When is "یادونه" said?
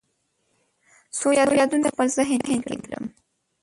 1.39-1.79